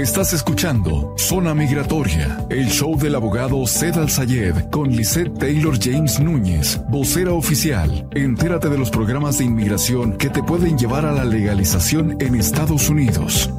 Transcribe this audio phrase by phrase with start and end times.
[0.00, 6.18] Estás escuchando Zona Migratoria, el show del abogado Zed Al Sayed con Lisette Taylor James
[6.18, 8.08] Núñez, vocera oficial.
[8.12, 12.88] Entérate de los programas de inmigración que te pueden llevar a la legalización en Estados
[12.88, 13.50] Unidos.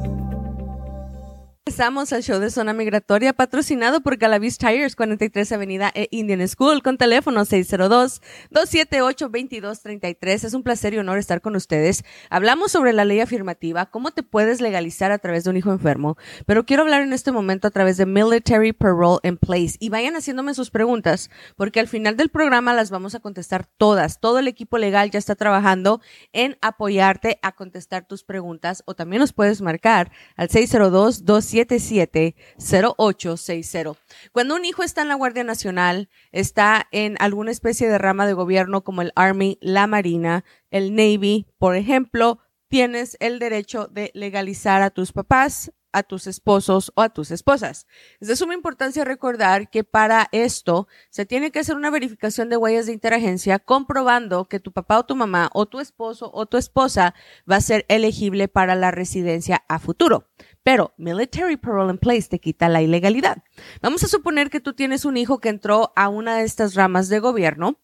[1.72, 6.82] Empezamos al show de Zona Migratoria patrocinado por Galavis Tires, 43 Avenida e Indian School,
[6.82, 10.44] con teléfono 602-278-2233.
[10.44, 12.04] Es un placer y honor estar con ustedes.
[12.28, 16.18] Hablamos sobre la ley afirmativa, cómo te puedes legalizar a través de un hijo enfermo,
[16.44, 19.76] pero quiero hablar en este momento a través de Military Parole in Place.
[19.80, 24.20] Y vayan haciéndome sus preguntas, porque al final del programa las vamos a contestar todas.
[24.20, 26.02] Todo el equipo legal ya está trabajando
[26.34, 33.98] en apoyarte a contestar tus preguntas, o también nos puedes marcar al 602 2 770860.
[34.32, 38.32] Cuando un hijo está en la Guardia Nacional, está en alguna especie de rama de
[38.32, 44.80] gobierno como el Army, la Marina, el Navy, por ejemplo, tienes el derecho de legalizar
[44.82, 47.86] a tus papás, a tus esposos o a tus esposas.
[48.20, 52.56] Es de suma importancia recordar que para esto se tiene que hacer una verificación de
[52.56, 56.56] huellas de interagencia comprobando que tu papá o tu mamá o tu esposo o tu
[56.56, 57.14] esposa
[57.50, 60.28] va a ser elegible para la residencia a futuro.
[60.62, 63.42] Pero Military Parole in Place te quita la ilegalidad.
[63.80, 67.08] Vamos a suponer que tú tienes un hijo que entró a una de estas ramas
[67.08, 67.78] de gobierno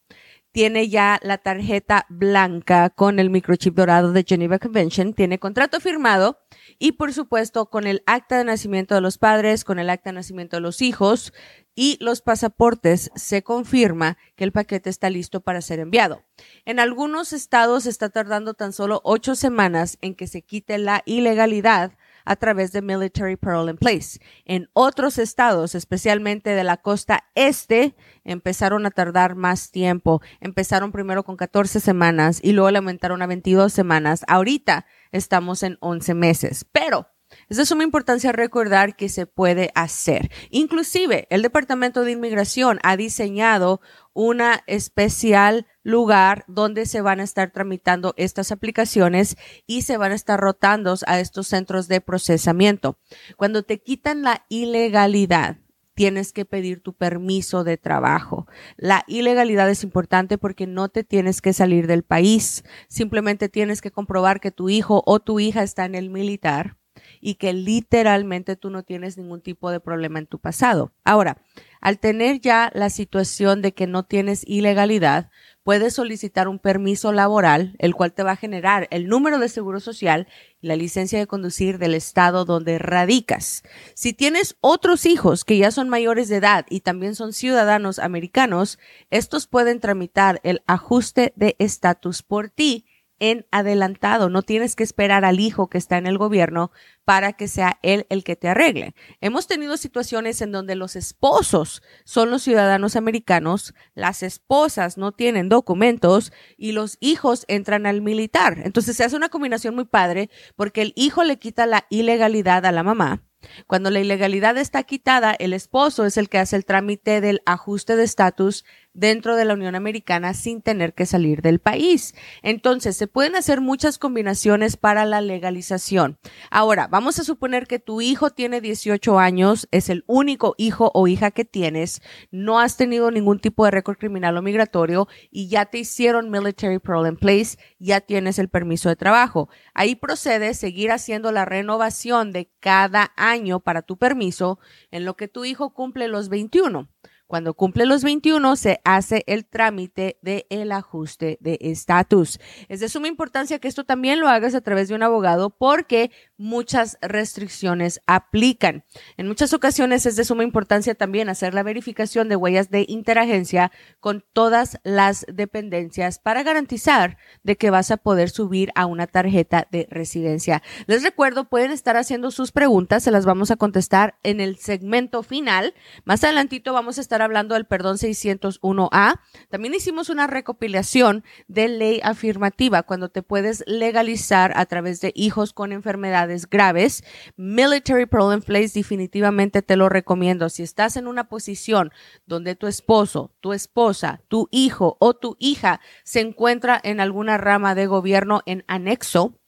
[0.52, 6.40] tiene ya la tarjeta blanca con el microchip dorado de Geneva Convention, tiene contrato firmado
[6.78, 10.14] y por supuesto con el acta de nacimiento de los padres, con el acta de
[10.14, 11.32] nacimiento de los hijos
[11.74, 16.24] y los pasaportes se confirma que el paquete está listo para ser enviado.
[16.64, 21.92] En algunos estados está tardando tan solo ocho semanas en que se quite la ilegalidad
[22.28, 24.20] a través de Military Parole in Place.
[24.44, 30.20] En otros estados, especialmente de la costa este, empezaron a tardar más tiempo.
[30.40, 34.24] Empezaron primero con 14 semanas y luego le aumentaron a 22 semanas.
[34.28, 37.08] Ahorita estamos en 11 meses, pero
[37.48, 40.30] es de suma importancia recordar que se puede hacer.
[40.50, 43.80] Inclusive, el Departamento de Inmigración ha diseñado
[44.12, 49.36] una especial lugar donde se van a estar tramitando estas aplicaciones
[49.66, 52.98] y se van a estar rotando a estos centros de procesamiento.
[53.36, 55.58] Cuando te quitan la ilegalidad,
[55.94, 58.46] tienes que pedir tu permiso de trabajo.
[58.76, 62.62] La ilegalidad es importante porque no te tienes que salir del país.
[62.88, 66.77] Simplemente tienes que comprobar que tu hijo o tu hija está en el militar
[67.20, 70.92] y que literalmente tú no tienes ningún tipo de problema en tu pasado.
[71.04, 71.38] Ahora,
[71.80, 75.30] al tener ya la situación de que no tienes ilegalidad,
[75.62, 79.80] puedes solicitar un permiso laboral, el cual te va a generar el número de seguro
[79.80, 80.26] social
[80.60, 83.62] y la licencia de conducir del estado donde radicas.
[83.94, 88.78] Si tienes otros hijos que ya son mayores de edad y también son ciudadanos americanos,
[89.10, 92.86] estos pueden tramitar el ajuste de estatus por ti
[93.20, 94.28] en adelantado.
[94.28, 96.70] No tienes que esperar al hijo que está en el gobierno
[97.04, 98.94] para que sea él el que te arregle.
[99.20, 105.48] Hemos tenido situaciones en donde los esposos son los ciudadanos americanos, las esposas no tienen
[105.48, 108.60] documentos y los hijos entran al militar.
[108.64, 112.72] Entonces se hace una combinación muy padre porque el hijo le quita la ilegalidad a
[112.72, 113.22] la mamá
[113.66, 117.94] cuando la ilegalidad está quitada, el esposo es el que hace el trámite del ajuste
[117.96, 118.64] de estatus
[118.98, 122.14] dentro de la Unión Americana sin tener que salir del país.
[122.42, 126.18] Entonces, se pueden hacer muchas combinaciones para la legalización.
[126.50, 131.06] Ahora, vamos a suponer que tu hijo tiene 18 años, es el único hijo o
[131.06, 135.66] hija que tienes, no has tenido ningún tipo de récord criminal o migratorio y ya
[135.66, 139.48] te hicieron military parole in place, ya tienes el permiso de trabajo.
[139.74, 144.58] Ahí procede seguir haciendo la renovación de cada año para tu permiso
[144.90, 146.88] en lo que tu hijo cumple los 21.
[147.28, 152.40] Cuando cumple los 21 se hace el trámite de el ajuste de estatus.
[152.70, 156.10] Es de suma importancia que esto también lo hagas a través de un abogado porque
[156.38, 158.84] muchas restricciones aplican.
[159.16, 163.72] En muchas ocasiones es de suma importancia también hacer la verificación de huellas de interagencia
[164.00, 169.66] con todas las dependencias para garantizar de que vas a poder subir a una tarjeta
[169.70, 170.62] de residencia.
[170.86, 175.22] Les recuerdo, pueden estar haciendo sus preguntas, se las vamos a contestar en el segmento
[175.22, 175.74] final.
[176.04, 179.20] Más adelantito vamos a estar hablando del perdón 601A.
[179.50, 185.52] También hicimos una recopilación de ley afirmativa cuando te puedes legalizar a través de hijos
[185.52, 187.04] con enfermedades graves.
[187.36, 190.48] Military Parole in Place definitivamente te lo recomiendo.
[190.48, 191.90] Si estás en una posición
[192.26, 197.74] donde tu esposo, tu esposa, tu hijo o tu hija se encuentra en alguna rama
[197.74, 199.40] de gobierno en anexo,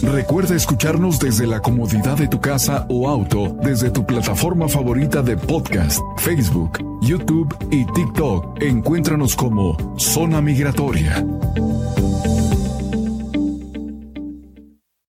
[0.03, 5.37] Recuerda escucharnos desde la comodidad de tu casa o auto, desde tu plataforma favorita de
[5.37, 8.61] podcast, Facebook, YouTube y TikTok.
[8.61, 11.25] Encuéntranos como Zona Migratoria.